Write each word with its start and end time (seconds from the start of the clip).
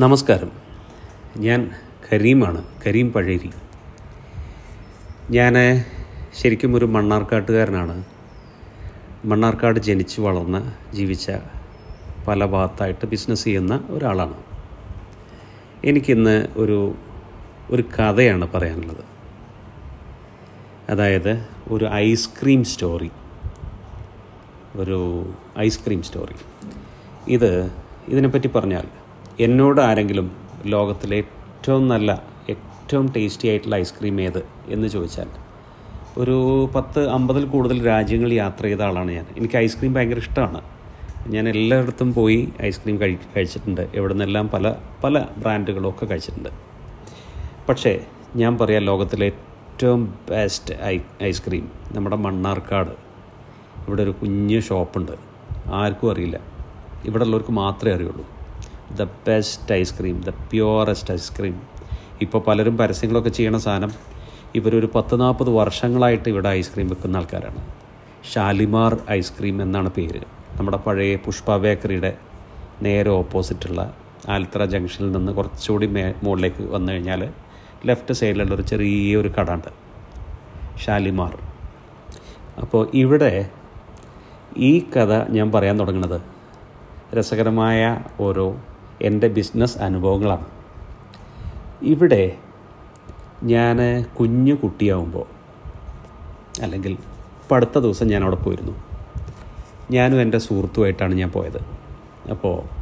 നമസ്കാരം. 0.00 0.50
ഞാൻ 1.36 1.70
കരീമാണ് 2.12 2.64
കരീം 2.86 3.12
പഴേരി. 3.12 3.50
ഞാൻ 5.30 5.54
ശരിക്കും 6.42 6.76
ഒരു 6.76 6.84
മണ്ണാർക്കാട്ടുകാരനാണ്. 6.84 8.04
മണ്ണാർക്കാട് 9.24 9.80
ജനിച്ച് 9.80 10.20
വളർന്ന് 10.20 10.60
ജീവിച്ച 10.96 11.32
പല 12.28 12.44
ഭാഗത്തായിട്ട് 12.44 13.06
ബിസിനസ് 13.06 13.44
ചെയ്യുന്ന 13.44 13.84
ഒരാളാണ്. 13.90 14.36
എനിക്കിന്ന് 15.84 16.48
ഒരു 16.56 16.94
ഒരു 17.70 17.82
കഥയാണ് 17.82 18.52
പറയാനുള്ളത്. 18.52 19.04
അതായത് 20.90 21.46
ഒരു 21.68 21.84
ഐസ്ക്രീം 21.84 22.64
സ്റ്റോറി 22.64 23.10
ഒരു 24.76 25.32
ഐസ്ക്രീം 25.58 26.02
സ്റ്റോറി 26.02 26.34
ഇത് 27.32 27.70
ഇതിനെപ്പറ്റി 28.08 28.46
പറഞ്ഞാൽ 28.48 28.97
എന്നോട് 29.40 29.80
ആരെങ്കിലും 29.80 30.32
ലോകത്തിലെ 30.66 31.16
ഏറ്റവും 31.16 31.88
നല്ല 31.88 32.22
ഏറ്റവും 32.48 33.12
ടേസ്റ്റി 33.12 33.48
ആയിട്ടുള്ള 33.48 33.76
ഐസ്ക്രീം 33.76 34.20
ഏത് 34.20 34.42
എന്ന് 34.68 34.88
ചോദിച്ചാൽ 34.88 35.28
ഒരു 36.18 36.68
പത്ത് 36.74 37.08
അമ്പതിൽ 37.08 37.44
കൂടുതൽ 37.44 37.86
രാജ്യങ്ങൾ 37.86 38.32
യാത്ര 38.32 38.64
ചെയ്ത 38.64 38.82
ആളാണ് 38.82 39.10
ഞാൻ. 39.10 39.26
എനിക്ക് 39.36 39.56
ഐസ്ക്രീം 39.56 39.94
ഭയങ്കര 39.94 40.18
ഇഷ്ടമാണ്. 40.18 40.62
ഞാൻ 41.26 41.48
എല്ലായിടത്തും 41.48 42.14
പോയി 42.14 42.48
ഐസ്ക്രീം 42.62 43.00
കഴി 43.00 43.18
കഴിച്ചിട്ടുണ്ട്. 43.36 43.88
എവിടെ 43.94 44.14
നിന്നെല്ലാം 44.14 44.48
പല 44.48 44.74
പല 45.04 45.24
ബ്രാൻഡുകളൊക്കെ 45.38 46.06
കഴിച്ചിട്ടുണ്ട്. 46.06 46.48
പക്ഷേ 47.68 48.04
ഞാൻ 48.36 48.58
പറയാം 48.58 48.82
ലോകത്തിലെ 48.82 49.26
ഏറ്റവും 49.26 50.14
ബെസ്റ്റ് 50.30 50.74
ഐ 50.82 50.98
ഐസ്ക്രീം 51.22 51.70
നമ്മുടെ 51.92 52.16
മണ്ണാർക്കാട്. 52.16 52.90
ഇവിടെ 53.88 54.02
ഒരു 54.02 54.10
കുഞ്ഞ് 54.10 54.62
ഷോപ്പുണ്ട് 54.62 55.12
ആർക്കും 55.72 56.10
അറിയില്ല. 56.12 56.40
ഇവിടെ 57.04 57.24
ഉള്ളവർക്ക് 57.24 57.52
മാത്രമേ 57.52 57.94
അറിയുള്ളൂ. 57.94 58.37
The 58.96 59.02
best 59.02 59.74
ice cream 59.74 60.20
the 60.20 60.30
purest 60.30 61.14
ice cream 61.14 61.60
ഇപ്പോൾ 62.22 62.42
പലരും 62.46 62.76
പരസ്യങ്ങളൊക്കെ 62.76 63.30
ചെയ്യണ 63.30 63.56
സാധനം 63.56 63.92
ഇവരൊരു 64.54 64.90
പത്ത് 64.94 65.20
നാൽപ്പത് 65.20 65.50
വർഷങ്ങളായിട്ട് 65.50 66.28
ഇവിടെ 66.28 66.48
ഐസ്ക്രീം 66.48 66.88
വെക്കുന്ന 66.88 67.16
ആൾക്കാരാണ്. 67.16 67.60
ഷാലിമാർ 68.32 68.98
ഐസ്ക്രീം 69.10 69.62
എന്നാണ് 69.62 69.90
പേര്. 69.90 70.20
നമ്മുടെ 70.58 70.76
പഴയ 70.76 71.16
പുഷ്പ 71.16 71.56
ബേക്കറിയുടെ 71.56 72.16
നേരെ 72.82 73.10
ഓപ്പോസിറ്റുള്ള 73.10 73.94
ആലത്തറ 74.28 74.64
ജംഗ്ഷനിൽ 74.64 75.12
നിന്ന് 75.12 75.32
കുറച്ചുകൂടി 75.32 75.86
മേ 75.86 76.14
മുകളിലേക്ക് 76.24 76.62
വന്നു 76.62 76.92
കഴിഞ്ഞാൽ 76.92 77.28
ലെഫ്റ്റ് 77.86 78.14
സൈഡിലുള്ള 78.14 78.54
ഒരു 78.54 78.62
ചെറിയൊരു 78.62 79.28
കട 79.28 79.50
ഉണ്ട് 79.50 79.68
ഷാലിമാർ. 80.86 81.38
അപ്പോൾ 82.60 82.88
ഇവിടെ 82.94 83.50
ഈ 84.56 84.80
കഥ 84.80 85.30
ഞാൻ 85.30 85.52
പറയാൻ 85.52 85.78
തുടങ്ങുന്നത് 85.78 86.20
രസകരമായ 87.18 88.00
ഓരോ 88.20 88.56
എന്റെ 89.02 89.28
ബിസിനസ് 89.28 89.78
അനുഭവങ്ങളാണ്. 89.78 90.46
ഇവിടെ 91.82 92.36
ഞാൻ 93.42 94.04
കുഞ്ഞു 94.20 94.54
കുട്ടിയാവുമ്പോൾ 94.54 95.26
അല്ലെങ്കിൽ 96.62 96.96
അടുത്ത 97.52 97.78
ദിവസം 97.78 98.08
ഞാൻ 98.08 98.22
അവിടെ 98.22 98.36
പോയിരുന്നു. 98.36 98.72
ഞാനും 99.90 100.20
എന്റെ 100.20 100.38
സുഹൃത്തുമായിട്ടാണ് 100.38 101.14
ഞാൻ 101.14 101.30
പോയത്. 101.30 101.58
അപ്പോൾ 102.30 102.78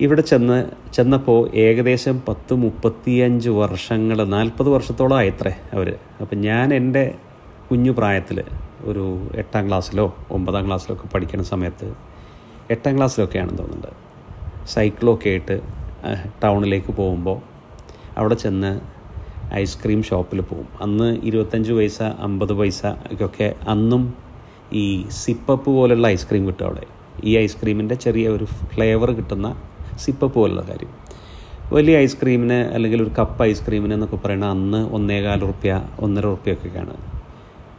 ഇവിടെ 0.00 0.20
ചെന്ന് 0.20 0.70
ചെന്നപ്പോൾ 0.94 1.50
ഏകദേശം 1.54 2.22
പത്ത് 2.28 2.54
മുപ്പത്തിയഞ്ച് 2.54 3.48
വർഷങ്ങൾ 3.48 4.24
നാൽപ്പത് 4.24 4.68
വർഷത്തോളം 4.68 5.16
ആയത്രേ 5.16 5.56
അവർ 5.72 5.96
അപ്പം 6.20 6.40
ഞാൻ 6.40 6.74
എന്റെ 6.74 7.14
കുഞ്ഞു 7.70 7.90
പ്രായത്തിൽ 7.90 8.44
ഒരു 8.80 9.30
എട്ടാം 9.34 9.68
ക്ലാസ്സിലോ 9.68 10.16
ഒമ്പതാം 10.30 10.66
ക്ലാസ്സിലോ 10.66 10.96
ഒക്കെ 10.96 11.08
പഠിക്കുന്ന 11.08 11.44
സമയത്ത് 11.44 11.94
എട്ടാം 12.70 12.96
ക്ലാസ്സിലൊക്കെയാണെന്ന് 12.96 13.58
തോന്നുന്നുണ്ട്. 13.58 14.05
സൈക്കിളൊക്കെ 14.66 15.28
ആയിട്ട് 15.28 15.56
ടൗണിലേക്ക് 16.42 16.92
പോകുമ്പോൾ 16.92 17.38
അവിടെ 18.18 18.34
ചെന്ന് 18.34 18.80
ഐസ്ക്രീം 19.54 20.02
ഷോപ്പിൽ 20.02 20.40
പോകും. 20.40 20.68
അന്ന് 20.82 21.08
ഇരുപത്തഞ്ച് 21.28 21.72
പൈസ 21.72 22.02
അമ്പത് 22.02 22.52
പൈസ 22.52 22.86
ഒക്കെ 23.26 23.54
അന്നും 23.68 24.14
ഈ 24.72 25.06
സിപ്പപ്പ് 25.22 25.70
പോലുള്ള 25.70 26.06
ഐസ്ക്രീം 26.06 26.46
കിട്ടും 26.46 26.64
അവിടെ. 26.64 26.84
ഈ 27.24 27.36
ഐസ്ക്രീമിന്റെ 27.36 27.94
ചെറിയ 27.94 28.28
ഒരു 28.28 28.44
ഫ്ലേവർ 28.44 29.10
കിട്ടുന്ന 29.10 29.48
സിപ്പപ്പ് 30.04 30.34
പോലുള്ള 30.34 30.62
കാര്യം. 30.62 30.92
വലിയ 31.72 31.96
ഐസ്ക്രീമിന് 31.98 32.58
അല്ലെങ്കിൽ 32.74 33.02
ഒരു 33.02 33.12
കപ്പ് 33.18 33.42
ഐസ്ക്രീമിന് 33.44 33.94
എന്നൊക്കെ 33.94 34.16
പറയുന്നത് 34.16 34.50
അന്ന് 34.50 34.80
ഒന്നേകാൽ 34.96 35.40
റുപ്യ 35.40 35.82
ഒന്നര 36.00 36.26
റുപ്യൊക്കെയാണ് 36.26 36.96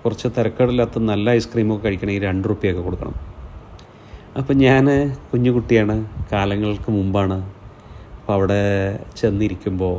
കുറച്ച് 0.03 0.27
തിരക്കേടില്ലാത്ത 0.37 0.99
നല്ല 0.99 1.29
ഐസ്ക്രീമൊക്കെ 1.29 1.83
കഴിക്കണമെങ്കിൽ 1.87 2.23
രണ്ട് 2.23 2.49
റുപ്യൊക്കെ 2.49 2.81
കൊടുക്കണം. 2.81 3.15
അപ്പം 4.39 4.57
ഞാൻ 4.57 4.85
കുഞ്ഞു 5.29 5.51
കുട്ടിയാണ് 5.51 5.93
കാലങ്ങൾക്ക് 6.31 6.89
മുമ്പാണ്. 6.91 7.37
അപ്പോൾ 8.17 8.33
അവിടെ 8.33 8.59
ചെന്നിരിക്കുമ്പോൾ 9.19 9.95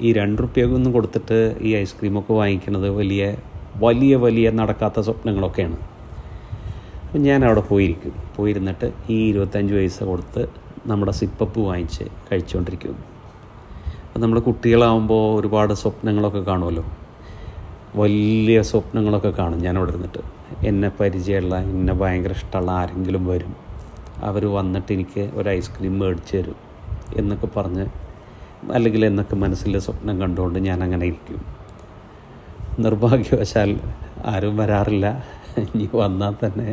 ഈ 0.00 0.12
രണ്ട് 0.12 0.42
റുപ്യൊന്നും 0.42 0.92
കൊടുത്തിട്ട് 0.92 1.56
ഈ 1.60 1.74
ഐസ്ക്രീമൊക്കെ 1.74 2.32
വാങ്ങിക്കുന്നത് 2.32 2.88
വലിയ 2.88 3.36
വലിയ 3.76 4.16
വലിയ 4.16 4.50
നടക്കാത്ത 4.50 5.00
സ്വപ്നങ്ങളൊക്കെയാണ്. 5.00 5.78
അപ്പം 7.04 7.22
ഞാൻ 7.22 7.44
അവിടെ 7.44 7.60
പോയിരിക്കും. 7.60 8.14
പോയിരുന്നിട്ട് 8.36 8.92
ഈ 9.10 9.16
ഇരുപത്തഞ്ച് 9.30 9.74
പൈസ 9.74 9.98
കൊടുത്ത് 10.02 10.48
നമ്മുടെ 10.86 11.12
സിപ്പപ്പ് 11.12 11.60
വാങ്ങിച്ച് 11.60 12.04
കഴിച്ചുകൊണ്ടിരിക്കും 12.28 12.96
അപ്പം 14.06 14.20
നമ്മൾ 14.20 14.38
കുട്ടികളാവുമ്പോൾ 14.38 15.40
ഒരുപാട് 15.40 15.74
സ്വപ്നങ്ങളൊക്കെ 15.74 16.40
കാണുമല്ലോ. 16.40 16.84
വലിയ 17.96 18.62
സ്വപ്നങ്ങളൊക്കെ 18.62 19.30
കാണും 19.30 19.58
ഞാൻ 19.58 19.76
അവിടെ 19.78 19.90
ഇരുന്നിട്ട് 19.90 20.22
എന്നെ 20.66 20.90
പരിചയമുള്ള 21.00 21.56
എന്നെ 21.56 21.92
ഭയങ്കര 21.92 22.30
ഇഷ്ടമുള്ള 22.30 22.70
ആരെങ്കിലും 22.70 23.26
വരും. 23.26 23.52
അവർ 24.28 24.46
വന്നിട്ട് 24.58 24.90
എനിക്ക് 24.92 25.22
ഒരു 25.34 25.48
ഐസ്ക്രീം 25.48 25.98
മേടിച്ചു 25.98 26.36
തരും 26.36 26.58
എന്നൊക്കെ 27.16 27.48
പറഞ്ഞ് 27.56 27.86
അല്ലെങ്കിൽ 28.72 29.02
എന്നൊക്കെ 29.06 29.36
മനസ്സിൽ 29.36 29.78
സ്വപ്നം 29.78 30.20
കണ്ടുകൊണ്ട് 30.20 30.58
ഞാൻ 30.58 30.78
അങ്ങനെ 30.84 31.06
ഇരിക്കും. 31.06 31.40
നിർഭാഗ്യവശാൽ 32.78 33.70
ആരും 34.26 34.56
വരാറില്ല. 34.56 35.06
ഇനി 35.58 35.88
വന്നാൽ 35.94 36.34
തന്നെ 36.44 36.68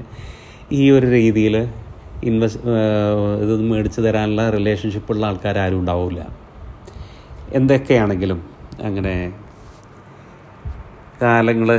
ഈ 0.72 0.92
ഒരു 0.92 1.08
രീതിയിൽ 1.08 1.56
ഇൻവെസ്റ്റ് 2.24 2.62
ഇത് 3.44 3.54
മേടിച്ച് 3.72 4.02
തരാനുള്ള 4.02 4.44
റിലേഷൻഷിപ്പുള്ള 4.50 5.26
ആൾക്കാർ 5.26 5.58
ആരും 5.58 5.80
ഉണ്ടാവില്ല. 5.80 6.22
എന്തൊക്കെയാണെങ്കിലും 7.54 8.40
അങ്ങനെ 8.84 9.14
കാലങ്ങൾ 11.22 11.70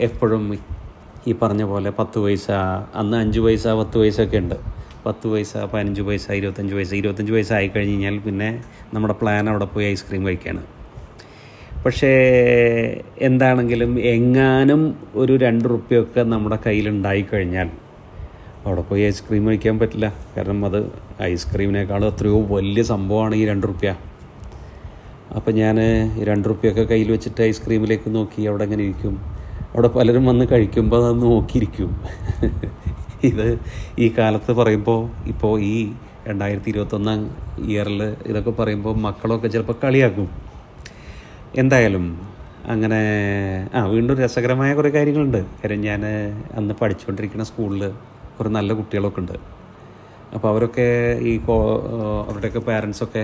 എപ്പോഴും 0.00 0.44
ഈ 1.28 1.32
പറഞ്ഞ 1.42 1.62
പോലെ 1.62 1.90
പത്ത് 1.90 2.18
പൈസ 2.18 2.46
അന്ന് 2.94 3.16
അഞ്ച് 3.16 3.40
പൈസ 3.40 3.66
പത്ത് 3.80 3.98
പൈസ 3.98 4.20
ഒക്കെ 4.20 4.38
ഉണ്ട്. 4.38 4.54
പത്ത് 5.06 5.26
പൈസ 5.32 5.56
പതിനഞ്ച് 5.72 6.02
പൈസ 6.02 6.30
ഇരുപത്തഞ്ച് 6.30 6.74
പൈസ. 6.74 6.90
ഇരുപത്തഞ്ച് 6.94 7.32
പൈസ 7.32 7.52
ആയി 7.52 7.68
കഴിഞ്ഞ് 7.68 7.94
കഴിഞ്ഞാൽ 7.94 8.16
പിന്നെ 8.18 8.48
നമ്മുടെ 8.94 9.14
പ്ലാൻ 9.20 9.48
അവിടെ 9.48 9.64
പോയി 9.64 9.86
ഐസ്ക്രീം 9.86 10.26
കഴിക്കുകയാണ് 10.26 10.62
പക്ഷേ 11.84 12.12
എന്താണെങ്കിലും 13.28 13.92
എങ്ങാനും 14.14 14.82
ഒരു 15.14 15.36
രണ്ട് 15.36 15.66
റുപ്യൊക്കെ 15.74 16.22
നമ്മുടെ 16.32 16.58
കയ്യിലുണ്ടായി 16.66 17.24
കഴിഞ്ഞാൽ 17.32 17.68
അവിടെ 18.64 18.82
പോയി 18.82 19.02
ഐസ്ക്രീം 19.02 19.44
കഴിക്കാൻ 19.48 19.78
പറ്റില്ല. 19.78 20.06
കാരണം 20.36 20.60
അത് 20.66 20.80
ഐസ്ക്രീമിനേക്കാളും 21.22 22.08
എത്രയോ 22.08 22.38
വലിയ 22.56 22.82
സംഭവമാണ് 22.92 23.34
ഈ 23.34 23.44
രണ്ട് 23.46 23.66
റുപ്യ. 23.66 23.90
അപ്പം 25.36 25.54
ഞാൻ 25.54 25.76
രണ്ട് 26.28 26.48
റുപ്യൊക്കെ 26.48 26.82
കയ്യിൽ 26.82 27.10
വെച്ചിട്ട് 27.12 27.40
ഐസ്ക്രീമിലേക്ക് 27.42 28.14
നോക്കി 28.14 28.42
അവിടെ 28.50 28.64
എങ്ങനെ 28.64 28.82
ഇരിക്കും? 28.82 29.35
അവിടെ 29.76 29.88
പലരും 29.96 30.24
വന്ന് 30.26 30.44
കഴിക്കുമ്പോൾ 30.50 31.00
അത് 31.06 31.16
നോക്കിയിരിക്കും. 31.22 31.90
ഇത് 33.30 33.46
ഈ 33.98 34.06
കാലത്ത് 34.18 34.52
പറയുമ്പോൾ 34.52 35.00
ഇപ്പോൾ 35.32 35.52
ഈ 35.72 35.74
രണ്ടായിരത്തി 36.28 36.68
ഇരുപത്തൊന്നാം 36.72 37.20
ഇയറിൽ 37.70 38.00
ഇതൊക്കെ 38.30 38.52
പറയുമ്പോൾ 38.60 38.94
മക്കളൊക്കെ 39.06 39.48
ചിലപ്പോൾ 39.48 39.76
കളിയാക്കും. 39.82 40.28
എന്തായാലും 41.62 42.06
അങ്ങനെ 42.72 43.00
ആ 43.74 43.80
വീണ്ടും 43.92 44.16
രസകരമായ 44.22 44.70
കുറേ 44.74 44.90
കാര്യങ്ങളുണ്ട്. 44.96 45.40
കാര്യം 45.60 45.80
ഞാൻ 45.80 46.02
അന്ന് 46.58 46.74
പഠിച്ചുകൊണ്ടിരിക്കുന്ന 46.80 47.44
സ്കൂളിൽ 47.50 47.82
കുറേ 48.38 48.50
നല്ല 48.58 48.72
കുട്ടികളൊക്കെ 48.72 49.20
ഉണ്ട്. 49.20 49.36
അപ്പോൾ 50.34 50.48
അവരൊക്കെ 50.52 50.88
ഈ 51.30 51.32
കോ 51.46 51.56
അവരുടെയൊക്കെ 52.28 52.62
പാരൻസൊക്കെ 52.68 53.22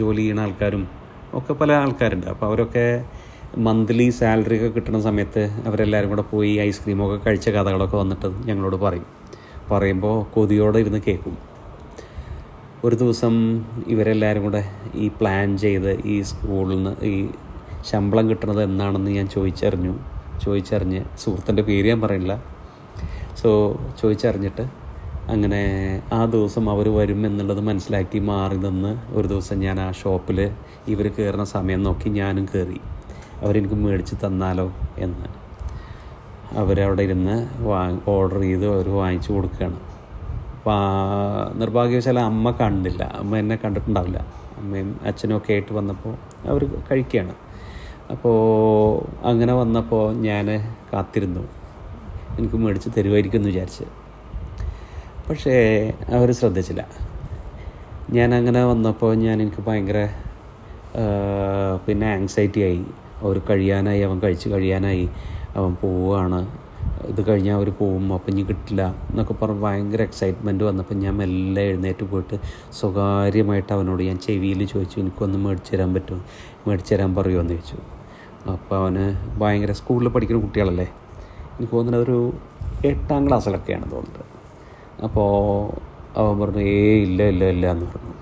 ജോലി 0.00 0.22
ചെയ്യുന്ന 0.22 0.46
ആൾക്കാരും 0.46 0.82
ഒക്കെ 1.40 1.52
പല 1.52 1.72
ആൾക്കാരുണ്ട്. 1.82 2.26
അപ്പോൾ 2.26 2.46
അവരൊക്കെ 2.46 2.86
മന്ത്ലി 3.58 4.10
സാലറി 4.10 4.56
ഒക്കെ 4.56 4.68
കിട്ടുന്ന 4.68 5.00
സമയത്ത് 5.00 5.50
അവരെല്ലാവരും 5.66 6.08
കൂടെ 6.08 6.22
പോയി 6.22 6.56
ഐസ്ക്രീമൊക്കെ 6.56 7.24
കഴിച്ച 7.26 7.48
കഥകളൊക്കെ 7.48 7.96
വന്നിട്ട് 7.96 8.26
ഞങ്ങളോട് 8.26 8.76
പറയും. 8.76 9.06
പറയുമ്പോൾ 9.70 10.34
കൊതിയോടെ 10.34 10.78
ഇരുന്ന് 10.78 11.00
കേൾക്കും. 11.06 11.38
ഒരു 12.84 12.96
ദിവസം 12.96 13.64
ഇവരെല്ലാവരും 13.86 14.42
കൂടെ 14.42 14.70
ഈ 14.94 15.08
പ്ലാൻ 15.08 15.58
ചെയ്ത് 15.58 16.00
ഈ 16.06 16.22
സ്കൂളിൽ 16.22 16.76
നിന്ന് 16.76 17.04
ഈ 17.04 17.28
ശമ്പളം 17.84 18.30
കിട്ടുന്നത് 18.30 18.62
എന്നാണെന്ന് 18.62 19.10
ഞാൻ 19.10 19.28
ചോദിച്ചറിഞ്ഞു. 19.28 19.98
ചോദിച്ചറിഞ്ഞ് 20.44 21.04
സുഹൃത്തിന്റെ 21.18 21.62
പേര് 21.62 21.88
ഞാൻ 21.88 22.00
പറയില്ല. 22.00 22.42
സോ 23.42 23.80
ചോദിച്ചറിഞ്ഞിട്ട് 24.02 24.62
അങ്ങനെ 25.30 25.62
ആ 26.12 26.24
ദിവസം 26.24 26.70
അവർ 26.70 26.88
വരും 26.88 27.26
എന്നുള്ളത് 27.26 27.60
മനസ്സിലാക്കി 27.60 28.18
മാറി 28.18 28.56
നിന്ന് 28.56 29.14
ഒരു 29.14 29.28
ദിവസം 29.28 29.60
ഞാൻ 29.60 29.80
ആ 29.80 29.92
ഷോപ്പിൽ 29.92 30.50
ഇവർ 30.88 31.08
കയറുന്ന 31.08 31.44
സമയം 31.44 31.82
നോക്കി 31.82 32.08
ഞാനും 32.08 32.46
കയറി 32.46 32.80
അവരെനിക്ക് 33.42 33.74
മേടിച്ച് 33.74 34.14
തന്നാലോ 34.24 34.66
എന്ന്. 34.98 35.28
അവരവിടെ 36.60 37.02
ഇരുന്ന് 37.02 37.36
വാ 37.68 37.80
ഓർഡർ 38.08 38.40
ചെയ്ത് 38.40 38.66
അവർ 38.74 38.88
വാങ്ങിച്ചു 39.00 39.30
കൊടുക്കുകയാണ് 39.32 39.78
നിർഭാഗ്യവശാൽ 41.60 42.18
അമ്മ 42.20 42.50
കണ്ടില്ല. 42.60 43.02
അമ്മ 43.20 43.36
എന്നെ 43.36 43.56
കണ്ടിട്ടുണ്ടാവില്ല. 43.64 44.18
അമ്മയും 44.58 44.88
അച്ഛനും 45.06 45.36
ഒക്കെ 45.36 45.52
ആയിട്ട് 45.52 45.72
വന്നപ്പോൾ 45.72 46.14
അവർ 46.48 46.62
കഴിക്കുകയാണ് 46.90 47.34
അപ്പോൾ 48.12 48.36
അങ്ങനെ 49.28 49.52
വന്നപ്പോൾ 49.52 50.04
ഞാൻ 50.26 50.46
കാത്തിരുന്നു. 50.92 51.42
എനിക്ക് 52.38 52.56
മേടിച്ച് 52.56 52.90
തരുമായിരിക്കും 52.96 53.38
എന്ന് 53.38 53.48
വിചാരിച്ച്. 53.48 53.86
പക്ഷേ 55.28 55.54
അവർ 56.16 56.28
ശ്രദ്ധിച്ചില്ല. 56.32 56.82
ഞാൻ 58.16 58.34
അങ്ങനെ 58.34 58.64
വന്നപ്പോൾ 58.64 59.14
ഞാൻ 59.24 59.36
എനിക്ക് 59.42 59.62
ഭയങ്കര 59.66 59.98
പിന്നെ 61.86 62.06
ആങ്സൈറ്റി 62.06 62.60
ആയി. 62.60 62.84
അവർ 63.22 63.40
കഴിയാനായി 63.50 64.00
അവൻ 64.00 64.20
കഴിച്ച് 64.20 64.48
കഴിയാനായി 64.48 65.08
അവൻ 65.56 65.74
പോവുകയാണ്. 65.74 66.48
ഇത് 67.08 67.26
കഴിഞ്ഞാൽ 67.28 67.54
അവർ 67.54 67.70
പോവും 67.70 68.12
അപ്പം 68.14 68.30
ഇനി 68.32 68.42
കിട്ടില്ല 68.42 68.94
എന്നൊക്കെ 69.10 69.34
പറഞ്ഞ് 69.34 69.60
ഭയങ്കര 69.60 70.02
എക്സൈറ്റ്മെന്റ് 70.02 70.64
വന്നപ്പോൾ 70.64 70.94
ഞാൻ 70.94 71.16
മെല്ലെ 71.16 71.62
എഴുന്നേറ്റ് 71.62 72.04
പോയിട്ട് 72.04 72.36
സ്വകാര്യമായിട്ട് 72.80 73.72
അവനോട് 73.72 74.02
ഞാൻ 74.02 74.18
ചെവിയിൽ 74.18 74.66
ചോദിച്ചു 74.66 75.00
എനിക്കൊന്ന് 75.00 75.38
മേടിച്ചു 75.38 75.76
തരാൻ 75.76 75.94
പറ്റുമോ? 75.94 76.20
മേടിച്ചു 76.68 76.94
തരാൻ 76.94 77.14
പറയുമോ 77.14 77.40
എന്ന് 77.40 77.54
ചോദിച്ചു. 77.54 77.76
അപ്പോൾ 78.52 78.76
അവന് 78.76 79.04
ഭയങ്കര 79.40 79.72
സ്കൂളിൽ 79.72 80.08
പഠിക്കുന്ന 80.08 80.42
കുട്ടികളല്ലേ? 80.42 80.88
എനിക്ക് 81.56 81.72
തോന്നുന്നത് 81.72 82.02
ഒരു 82.02 82.32
എട്ടാം 82.84 83.28
ക്ലാസ്സിലൊക്കെയാണ് 83.28 83.90
തോന്നുന്നത്. 83.90 84.24
അപ്പോൾ 85.04 85.30
അവൻ 86.18 86.40
പറഞ്ഞു 86.40 86.60
ഏ 86.60 86.96
ഇല്ല 86.96 87.22
ഇല്ല 87.22 87.44
ഇല്ല 87.44 87.70
എന്ന് 87.70 87.86
പറഞ്ഞു. 87.86 88.14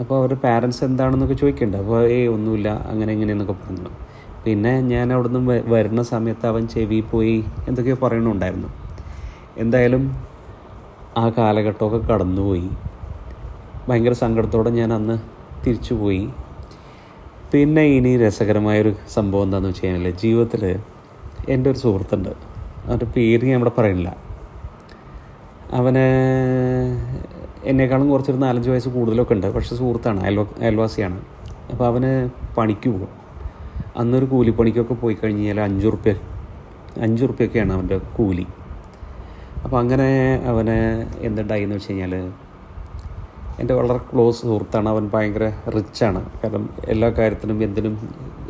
അപ്പോൾ 0.00 0.18
അവരുടെ 0.18 0.34
പാരൻസ് 0.34 0.84
എന്താണെന്നൊക്കെ 0.84 1.34
ചോദിക്കേണ്ടത് 1.34 1.80
അപ്പോൾ 1.80 2.10
ഏ 2.10 2.26
ഒന്നുമില്ല 2.26 2.68
അങ്ങനെ 2.68 3.12
ഇങ്ങനെയെന്നൊക്കെ 3.12 3.52
പറഞ്ഞു. 3.52 4.05
പിന്നെ 4.46 4.80
ഞാൻ 4.80 5.12
അവിടെ 5.12 5.28
നിന്ന് 5.28 5.62
വരുന്ന 5.66 6.02
സമയത്ത് 6.02 6.46
അവൻ 6.46 6.68
ചെവി 6.68 7.04
പോയി 7.10 7.44
എന്തൊക്കെയോ 7.68 7.96
പറയണുണ്ടായിരുന്നു 8.02 8.68
എന്തായാലും 9.58 10.02
ആ 11.18 11.28
കാലഘട്ടമൊക്കെ 11.28 12.12
കടന്നുപോയി. 12.12 12.68
ഭയങ്കര 13.88 14.12
സങ്കടത്തോടെ 14.12 14.70
ഞാൻ 14.70 14.92
അന്ന് 14.92 15.18
തിരിച്ചു 15.66 15.94
പോയി 15.94 16.28
പിന്നെ 17.52 17.82
ഇനി 17.82 18.16
രസകരമായൊരു 18.16 18.92
സംഭവം 19.14 19.44
എന്താണെന്ന് 19.44 19.68
വെച്ച് 19.68 19.86
കഴിഞ്ഞാൽ 19.86 20.10
ജീവിതത്തിൽ 20.10 20.80
എന്റെ 21.48 21.70
ഒരു 21.70 21.78
സുഹൃത്തുണ്ട്. 21.78 22.32
അവന്റെ 22.86 23.06
പേര് 23.16 23.44
ഞാൻ 23.44 23.56
ഇവിടെ 23.56 23.72
പറയുന്നില്ല. 23.78 24.16
അവന് 25.72 26.06
എന്നെക്കാളും 27.64 28.10
കുറച്ചൊരു 28.10 28.38
നാലഞ്ച് 28.38 28.70
വയസ്സ് 28.70 28.88
കൂടുതലൊക്കെ 28.88 29.34
ഉണ്ട്. 29.34 29.46
പക്ഷെ 29.54 29.76
സുഹൃത്താണ് 29.76 30.20
അയൽവാ 30.20 30.46
അയൽവാസിയാണ്. 30.60 31.18
അപ്പോൾ 31.72 31.86
അവന് 31.86 32.30
പണിക്ക് 32.56 32.88
പോകും 32.88 33.25
അന്നൊരു 33.96 34.24
കൂലിപ്പണിക്കൊക്കെ 34.24 34.94
പോയി 34.94 35.16
കഴിഞ്ഞ് 35.22 35.42
കഴിഞ്ഞാൽ 35.42 35.60
അഞ്ച് 35.60 35.86
റുപ്യ 35.86 36.14
അഞ്ച് 37.02 37.24
റുപ്യൊക്കെയാണ് 37.28 37.72
അവന്റെ 37.72 37.96
കൂലി. 38.16 38.46
അപ്പോൾ 39.64 39.78
അങ്ങനെ 39.78 40.08
അവന് 40.50 40.76
എന്തുണ്ടായി 41.20 41.62
എന്ന് 41.62 41.76
വെച്ച് 41.76 41.90
കഴിഞ്ഞാൽ 41.90 42.14
എന്റെ 43.60 43.74
വളരെ 43.74 44.00
ക്ലോസ് 44.12 44.40
സുഹൃത്താണ്. 44.42 44.88
അവൻ 44.88 45.10
ഭയങ്കര 45.14 45.46
റിച്ചാണ് 45.76 46.20
കാരണം 46.40 46.68
എല്ലാ 46.88 47.08
കാര്യത്തിനും 47.08 47.64
എന്തിനും 47.64 47.94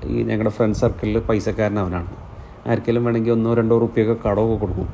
ഈ 0.05 0.23
ഞങ്ങളുടെ 0.23 0.51
ഫ്രണ്ട് 0.51 0.79
സർക്കിളിൽ 0.79 1.19
പൈസക്കാരൻ 1.19 1.79
അവനാണ്. 1.79 2.11
ആർക്കെങ്കിലും 2.67 3.05
വേണമെങ്കിൽ 3.05 3.33
ഒന്നോ 3.33 3.55
രണ്ടോ 3.55 3.79
റുപ്യൊക്കെ 3.79 4.17
കടമൊക്കെ 4.25 4.57
കൊടുക്കും. 4.61 4.89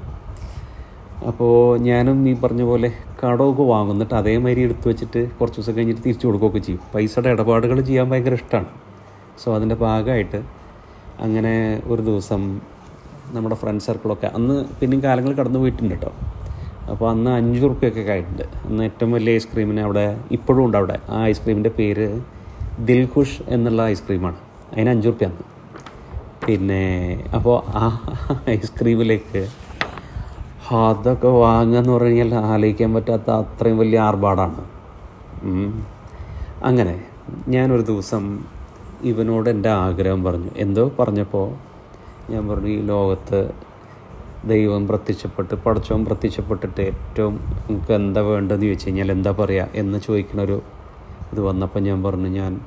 അപ്പോൾ 1.30 1.78
ഞാനും 1.78 2.28
ഈ 2.28 2.34
പറഞ്ഞ 2.34 2.62
പോലെ 2.62 2.88
കടമൊക്കെ 3.20 3.62
വാങ്ങുന്നിട്ട് 3.62 4.14
അതേമാതിരി 4.14 4.60
എടുത്തു 4.60 4.88
വെച്ചിട്ട് 4.88 5.20
കുറച്ച് 5.38 5.58
ദിവസം 5.58 5.76
കഴിഞ്ഞിട്ട് 5.76 6.02
തിരിച്ചു 6.06 6.26
കൊടുക്കുകയൊക്കെ 6.26 6.58
ചെയ്യും. 6.58 6.82
പൈസയുടെ 6.94 7.28
ഇടപാടുകൾ 7.28 7.80
ചെയ്യാൻ 7.80 8.10
ഭയങ്കര 8.10 8.34
ഇഷ്ടമാണ് 8.34 8.91
സോ 9.42 9.54
അതിന്റെ 9.56 9.76
ഭാഗമായിട്ട് 9.84 10.40
അങ്ങനെ 11.24 11.54
ഒരു 11.86 12.02
ദിവസം 12.02 12.42
നമ്മുടെ 13.34 13.56
ഫ്രണ്ട് 13.62 13.84
സർക്കിളൊക്കെ 13.86 14.28
അന്ന് 14.36 14.56
പിന്നെയും 14.78 15.02
കാലങ്ങൾ 15.04 15.32
കടന്നു 15.32 15.58
പോയിട്ടുണ്ട് 15.58 15.94
കേട്ടോ 15.94 16.10
അപ്പോൾ 16.92 17.06
അന്ന് 17.10 17.30
അഞ്ച് 17.30 17.62
റുപ്യൊക്കെ 17.62 18.02
ആയിട്ടുണ്ട്. 18.14 18.44
അന്ന് 18.66 18.82
ഏറ്റവും 18.88 19.10
വലിയ 19.12 19.32
ഐസ്ക്രീമിന് 19.40 19.82
അവിടെ 19.86 20.04
ഇപ്പോഴും 20.36 20.62
ഉണ്ട് 20.66 20.76
അവിടെ. 20.76 20.96
ആ 21.10 21.18
ഐസ്ക്രീമിന്റെ 21.32 21.72
പേര് 21.78 22.08
ദിൽഖുഷ് 22.88 23.38
എന്നുള്ള 23.48 23.82
ഐസ്ക്രീമാണ് 23.94 24.38
അതിന് 24.72 24.90
അഞ്ച് 24.94 25.24
അന്ന്. 25.28 25.44
പിന്നെ 26.46 26.84
അപ്പോൾ 27.36 27.56
ആ 27.82 27.84
ഐസ്ക്രീമിലേക്ക് 28.56 29.42
അതൊക്കെ 30.80 31.30
വാങ്ങുക 31.42 31.78
എന്ന് 31.80 31.92
പറഞ്ഞു 31.92 32.18
കഴിഞ്ഞാൽ 32.18 32.44
ആലോചിക്കാൻ 32.52 32.90
പറ്റാത്ത 32.94 33.28
അത്രയും 33.42 33.78
വലിയ 33.78 33.98
ആർഭാടാണ്. 34.00 34.60
അങ്ങനെ 36.68 36.94
ഞാനൊരു 37.48 37.82
ദിവസം 37.82 38.24
ഇവനോട് 39.04 39.50
എന്റെ 39.50 39.68
ആഗ്രഹം 39.68 40.24
പറഞ്ഞു. 40.24 40.50
എന്തോ 40.56 40.92
പറഞ്ഞപ്പോൾ 40.98 41.46
ഞാൻ 42.32 42.48
പറഞ്ഞു 42.48 42.68
ഈ 42.68 42.80
ലോകത്ത് 42.80 43.50
ദൈവം 44.44 44.88
പ്രത്യക്ഷപ്പെട്ട് 44.88 45.54
പടച്ചവൻ 45.54 46.04
പ്രത്യക്ഷപ്പെട്ടിട്ട് 46.04 46.80
ഏറ്റവും 46.80 47.34
നമുക്ക് 47.68 47.92
എന്താ 47.92 48.20
വേണ്ടതെന്ന് 48.20 48.66
ചോദിച്ചു 48.66 48.86
കഴിഞ്ഞാൽ 48.86 49.12
എന്താ 49.12 49.30
പറയുക 49.30 49.68
എന്ന് 49.74 49.98
ചോദിക്കണൊരു 49.98 50.62
ഇത് 51.32 51.40
വന്നപ്പോൾ 51.40 51.80
ഞാൻ 51.80 52.02
പറഞ്ഞു 52.02 52.28
ഞാൻ 52.28 52.60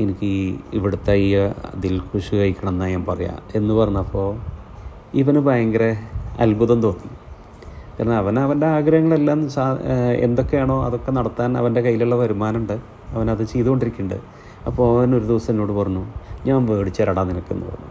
എനിക്ക് 0.00 0.26
ഈ 0.26 0.58
ഇവിടുത്തെ 0.74 1.12
ഈ 1.12 1.30
ദിൽഖുഷ് 1.76 2.34
കഴിക്കണം 2.34 2.68
എന്നാണ് 2.68 2.90
ഞാൻ 2.90 3.04
പറയാം. 3.04 3.38
എന്ന് 3.54 3.74
പറഞ്ഞപ്പോൾ 3.74 4.28
ഇവന് 5.14 5.38
ഭയങ്കര 5.38 5.84
അത്ഭുതം 6.38 6.82
തോന്നി. 6.82 7.10
കാരണം 7.98 8.16
അവൻ 8.16 8.38
അവന്റെ 8.38 8.66
ആഗ്രഹങ്ങളെല്ലാം 8.66 9.50
സാ 9.50 9.64
എന്തൊക്കെയാണോ 10.26 10.84
അതൊക്കെ 10.84 11.10
നടത്താൻ 11.10 11.58
അവന്റെ 11.58 11.80
കയ്യിലുള്ള 11.80 12.14
വരുമാനമുണ്ട്. 12.14 12.76
അവനത് 13.14 13.44
ചെയ്തുകൊണ്ടിരിക്കുന്നുണ്ട്. 13.44 14.39
അപ്പോൾ 14.66 14.98
അവൻ 14.98 15.16
ഒരു 15.16 15.24
ദിവസം 15.24 15.50
എന്നോട് 15.52 15.72
പറഞ്ഞു 15.72 16.04
ഞാൻ 16.46 16.66
മേടിച്ചരടാ 16.66 17.22
നിനക്കെന്ന് 17.24 17.66
പറഞ്ഞു. 17.66 17.90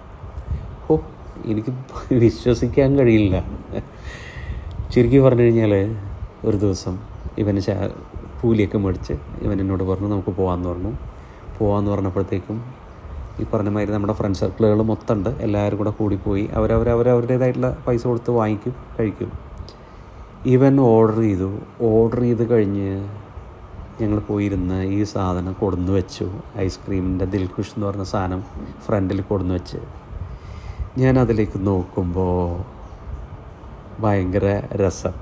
ഓ 0.90 0.98
എനിക്ക് 1.46 1.72
വിശ്വസിക്കാൻ 2.14 3.00
കഴിയില്ല. 3.00 3.44
ശരിക്കും 4.90 5.24
പറഞ്ഞു 5.26 5.42
കഴിഞ്ഞാൽ 5.42 5.96
ഒരു 6.46 6.58
ദിവസം 6.58 7.00
ഇവന് 7.38 7.62
കൂലിയൊക്കെ 8.42 8.78
മേടിച്ച് 8.78 9.14
ഇവൻ 9.42 9.62
എന്നോട് 9.62 9.84
പറഞ്ഞു 9.84 10.08
നമുക്ക് 10.08 10.30
പോകാമെന്ന് 10.30 10.70
പറഞ്ഞു. 10.70 10.92
പോകാമെന്ന് 11.60 11.92
പറഞ്ഞപ്പോഴത്തേക്കും 11.92 12.64
ഈ 13.40 13.46
പറഞ്ഞ 13.54 13.70
മാതിരി 13.70 13.92
നമ്മുടെ 13.92 14.14
ഫ്രണ്ട് 14.14 14.38
സർക്കിളുകൾ 14.38 14.82
മൊത്തം 14.82 15.16
ഉണ്ട് 15.16 15.30
എല്ലാവരും 15.30 15.78
കൂടെ 15.78 15.90
കൂടിപ്പോയി. 15.90 16.50
അവരവർ 16.54 16.90
അവരവരുടേതായിട്ടുള്ള 16.90 17.78
പൈസ 17.88 18.08
കൊടുത്ത് 18.08 18.32
വാങ്ങിക്കും 18.32 18.76
കഴിക്കും. 19.00 19.32
ഇവൻ 20.46 20.80
ഓർഡർ 20.80 21.20
ചെയ്തു. 21.20 21.50
ഓർഡർ 21.82 22.20
ചെയ്ത് 22.20 22.50
കഴിഞ്ഞ് 22.50 22.90
ഞങ്ങൾ 24.02 24.20
പോയിരുന്ന് 24.20 24.84
ഈ 24.84 25.04
സാധനം 25.04 25.54
കൊടുന്നു 25.54 25.92
വെച്ചു. 25.92 26.32
ഐസ്ക്രീമിന്റെ 26.58 27.26
ദിൽഖുഷ് 27.26 27.70
എന്ന് 27.70 27.88
പറഞ്ഞ 27.88 28.04
സാധനം 28.04 28.44
ഫ്രണ്ടിൽ 28.86 29.22
കൊടുന്നു 29.22 29.54
വെച്ച്. 29.54 29.78
ഞാൻ 30.98 31.20
അതിലേക്ക് 31.20 31.68
നോക്കുമ്പോൾ 31.68 32.64
ഭയങ്കര 34.02 34.62
രസം. 34.76 35.14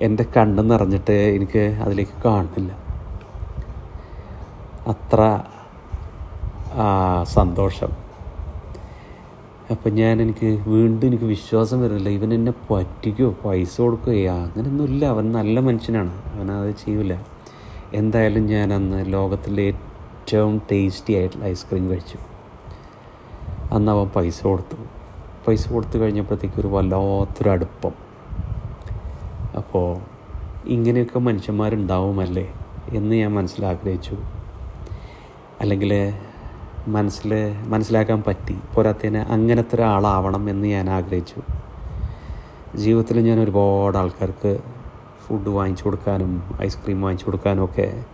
എന്റെ 0.00 0.24
കണ്ണ് 0.36 0.70
നിറഞ്ഞിട്ട് 0.70 1.12
എനിക്ക് 1.12 1.58
അതിലേക്ക് 1.58 2.22
കാണുന്നില്ല. 2.24 2.72
അത്ര 4.88 5.20
സന്തോഷം. 7.22 7.92
അപ്പം 9.70 9.94
ഞാൻ 9.94 10.22
എനിക്ക് 10.22 10.64
വീണ്ടും 10.66 11.06
എനിക്ക് 11.06 11.24
വിശ്വാസം 11.24 11.82
വരുന്നില്ല. 11.82 12.08
ഇവൻ 12.08 12.34
എന്നെ 12.34 12.52
പറ്റിക്കോ? 12.70 13.34
പൈസ 13.44 13.80
കൊടുക്കുകയോ 13.80 14.32
അങ്ങനെയൊന്നുമില്ല 14.32 15.04
അവൻ 15.04 15.32
നല്ല 15.32 15.60
മനുഷ്യനാണ്. 15.60 16.12
അവൻ 16.34 16.50
അത് 16.52 16.74
ചെയ്യില്ല 16.84 17.35
എന്തായാലും 17.96 18.46
ഞാൻ 18.46 18.74
അന്ന് 18.74 19.12
ലോകത്തിലെ 19.12 19.62
ഏറ്റവും 19.62 20.62
ടേസ്റ്റി 20.72 21.14
ആയിട്ടുള്ള 21.14 21.44
ഐസ്ക്രീം 21.44 21.90
കഴിച്ചു. 21.90 22.18
അന്ന് 23.74 23.92
അവൻ 23.92 24.08
പൈസ 24.08 24.46
കൊടുത്തു. 24.46 24.76
പൈസ 25.48 25.72
കൊടുത്തു 25.72 25.98
കഴിഞ്ഞപ്പോഴത്തേക്ക് 25.98 26.60
ഒരു 26.60 26.66
വല്ലാത്തൊരു 26.66 27.50
അടുപ്പം. 27.50 27.90
അപ്പോൾ 29.56 29.98
ഇങ്ങനെയൊക്കെ 30.66 31.18
മനുഷ്യന്മാരുണ്ടാവുമല്ലേ 31.18 32.52
എന്ന് 32.88 33.16
ഞാൻ 33.16 33.34
മനസ്സിലാഗ്രഹിച്ചു. 33.34 34.16
അല്ലെങ്കിൽ 35.60 36.12
മനസ്സിൽ 36.88 37.56
മനസ്സിലാക്കാൻ 37.66 38.22
പറ്റി. 38.26 38.56
പോരാത്തതിന് 38.74 39.18
അങ്ങനത്തെ 39.18 39.74
ഒരാളാവണം 39.74 40.50
എന്ന് 40.50 40.68
ഞാൻ 40.68 40.90
ആഗ്രഹിച്ചു. 40.90 41.42
ജീവിതത്തിൽ 42.76 43.20
ഞാൻ 43.20 43.40
ഒരുപാട് 43.40 43.98
ആൾക്കാർക്ക് 43.98 44.75
ഫുഡ് 45.26 45.48
വാങ്ങിച്ചു 45.48 45.84
കൊടുക്കാനും 45.84 46.32
ഐസ്ക്രീം 46.62 47.00
വാങ്ങിച്ചു 47.02 47.26
കൊടുക്കാനും 47.26 47.64
ഒക്കെ 47.64 48.04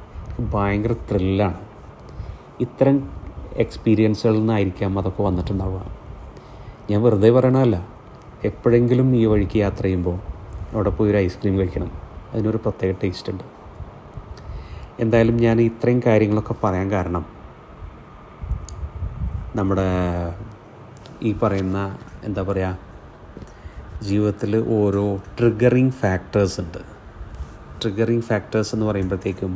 ഭയങ്കര 0.40 0.92
ത്രില്ലാണ് 0.92 1.61
ഇത്തരം 2.61 2.97
എക്സ്പീരിയൻസുകളിൽ 3.57 4.38
നിന്നായിരിക്കാം 4.38 4.99
അതൊക്കെ 4.99 5.23
വന്നിട്ടുണ്ടാവുക. 5.23 5.83
ഞാൻ 6.90 7.02
വെറുതെ 7.02 7.31
പറയണമല്ല 7.31 7.76
എപ്പോഴെങ്കിലും 8.45 9.16
ഈ 9.16 9.25
വഴിക്ക് 9.26 9.59
യാത്ര 9.59 9.83
ചെയ്യുമ്പോൾ 9.83 10.16
അവിടെ 10.73 10.90
പോയി 10.90 11.11
ഒരു 11.11 11.16
ഐസ്ക്രീം 11.16 11.59
കഴിക്കണം. 11.59 11.90
അതിനൊരു 12.33 12.57
പ്രത്യേക 12.57 12.95
ടേസ്റ്റ് 13.02 13.33
ഉണ്ട്. 13.33 13.45
എന്തായാലും 15.00 15.37
ഞാൻ 15.37 15.61
ഇത്രയും 15.61 16.02
കാര്യങ്ങളൊക്കെ 16.07 16.54
പറയാൻ 16.64 16.90
കാരണം 16.90 17.26
നമ്മുടെ 19.57 19.88
ഈ 21.23 21.33
പറയുന്ന 21.33 21.99
എന്താ 22.25 22.42
പറയുക 22.42 22.78
ജീവിതത്തിൽ 24.02 24.52
ഓരോ 24.78 25.04
ട്രിഗറിങ് 25.38 25.90
ഫാക്ടേഴ്സ് 25.90 26.61
ഉണ്ട്. 26.61 26.81
ട്രിഗറിങ് 27.83 28.23
ഫാക്ടേഴ്സ് 28.23 28.75
എന്ന് 28.75 28.87
പറയുമ്പോഴത്തേക്കും 28.87 29.53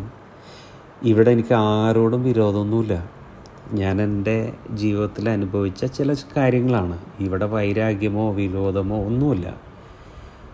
ഇവിടെ 1.02 1.30
എനിക്ക് 1.30 1.54
ആരോടും 1.54 2.23
വിരോധമൊന്നുമില്ല. 2.25 3.11
ഞാൻ 3.73 4.02
എന്റെ 4.02 4.52
ജീവിതത്തിൽ 4.71 5.28
അനുഭവിച്ച 5.28 5.85
ചില 5.85 6.14
കാര്യങ്ങളാണ്. 6.37 6.99
ഇവിടെ 7.21 7.47
വൈരാഗ്യമോ 7.47 8.33
വിരോധമോ 8.33 8.99
ഒന്നുമില്ല. 9.06 9.54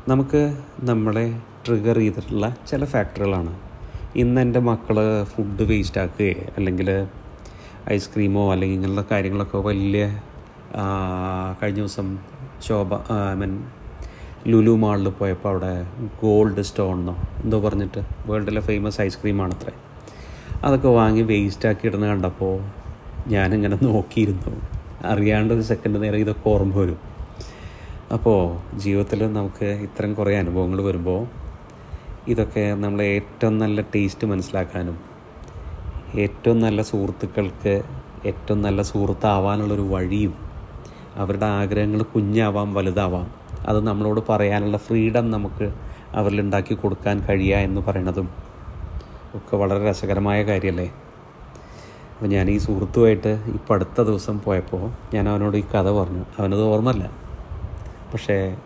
നമുക്ക് 0.09 0.59
നമ്മളെ 0.81 1.27
ട്രിഗർ 1.67 1.97
ചെയ്തിട്ടുള്ള 1.99 2.57
ചില 2.69 2.85
ഫാക്ടറികളാണ് 2.85 3.53
ഇന്ന് 4.17 4.41
എന്റെ 4.41 4.61
മക്കൾ 4.61 5.25
ഫുഡ് 5.25 5.63
വേസ്റ്റ് 5.63 6.01
ആക്കുകയോ 6.01 6.35
അല്ലെങ്കിൽ 6.57 6.89
ഐസ്ക്രീമോ 7.93 8.53
അല്ലെങ്കിൽ 8.53 8.77
ഇങ്ങനെയുള്ള 8.77 9.05
കാര്യങ്ങളൊക്കെ 9.11 9.59
വലിയ 9.59 10.05
കഴിഞ്ഞ 11.63 11.79
ദിവസം 11.79 12.19
ശോഭ 12.69 12.95
ഐ 12.95 13.35
മീൻ 13.35 13.55
ലുലു 14.51 14.73
മാളിൽ 14.73 15.09
പോയപ്പോൾ 15.09 15.49
അവിടെ 15.49 15.73
ഗോൾഡ് 16.23 16.63
സ്റ്റോണെന്നോ 16.63 17.15
എന്തോ 17.43 17.59
പറഞ്ഞിട്ട് 17.61 18.01
വേൾഡിലെ 18.27 18.61
ഫേമസ് 18.61 19.01
ഐസ്ക്രീമാണ് 19.01 19.55
അത്രേ 19.55 19.73
അതൊക്കെ 20.65 20.89
വാങ്ങി 20.89 21.23
വേസ്റ്റാക്കി 21.23 21.87
ഇടുന്ന 21.87 22.07
കണ്ടപ്പോൾ 22.07 22.55
ഞാനിങ്ങനെ 23.29 23.77
നോക്കിയിരുന്നു. 23.83 24.53
അറിയാണ്ട് 25.05 25.55
ഒരു 25.55 25.61
സെക്കൻഡ് 25.61 26.03
നേരം 26.03 26.19
ഇതൊക്കെ 26.19 26.49
ഓർമ്മ 26.51 26.75
വരും. 26.75 26.99
അപ്പോൾ 28.13 28.39
ജീവിതത്തിൽ 28.79 29.21
നമുക്ക് 29.33 29.65
ഇത്തരം 29.65 30.15
കുറേ 30.15 30.39
അനുഭവങ്ങൾ 30.39 30.81
വരുമ്പോൾ 30.83 31.27
ഇതൊക്കെ 32.29 32.75
നമ്മളെ 32.75 33.07
ഏറ്റവും 33.19 33.59
നല്ല 33.59 33.81
ടേസ്റ്റ് 33.95 34.27
മനസ്സിലാക്കാനും 34.27 34.99
ഏറ്റവും 36.15 36.61
നല്ല 36.61 36.83
സുഹൃത്തുക്കൾക്ക് 36.83 37.83
ഏറ്റവും 38.27 38.63
നല്ല 38.63 38.83
സുഹൃത്താവാനുള്ളൊരു 38.83 39.83
വഴിയും 39.83 40.35
അവരുടെ 41.17 41.47
ആഗ്രഹങ്ങൾ 41.47 42.03
കുഞ്ഞാവാം 42.03 42.75
വലുതാവാം 42.75 43.42
അത് 43.67 43.87
നമ്മളോട് 43.87 44.21
പറയാനുള്ള 44.29 44.77
ഫ്രീഡം 44.77 45.31
നമുക്ക് 45.31 45.75
അവരിൽ 46.15 46.41
ഉണ്ടാക്കി 46.41 46.75
കൊടുക്കാൻ 46.75 47.21
കഴിയുക 47.21 47.57
എന്ന് 47.57 47.81
പറയുന്നതും 47.81 48.29
ഒക്കെ 49.35 49.57
വളരെ 49.57 49.91
രസകരമായ 49.91 50.43
കാര്യമല്ലേ 50.43 50.87
അപ്പോൾ 52.13 52.27
ഞാൻ 52.27 52.51
ഈ 52.51 52.59
സുഹൃത്തുമായിട്ട് 52.59 53.29
ഇപ്പോൾ 53.29 53.75
അടുത്ത 53.75 54.03
ദിവസം 54.03 54.41
പോയപ്പോൾ 54.41 54.91
ഞാൻ 55.15 55.29
അവനോട് 55.29 55.57
ഈ 55.57 55.61
കഥ 55.61 55.91
പറഞ്ഞു. 55.91 56.25
അവനത് 56.39 56.63
ഓർമ്മല്ല 56.63 57.11
പക്ഷേ 58.13 58.57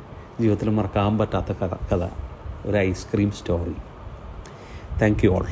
ജീവിതത്തിൽ 0.41 0.71
മറക്കാൻ 0.71 1.19
പറ്റാത്ത 1.19 1.47
കഥ 1.47 1.75
കഥ. 1.93 2.09
ഒരു 2.67 2.77
ice cream 2.77 3.31
story. 3.31 3.77
Thank 5.03 5.27
you 5.27 5.31
all 5.31 5.47